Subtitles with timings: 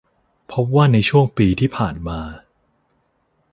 [0.51, 2.19] พบว่าในช่วงปีที่ผ่านมา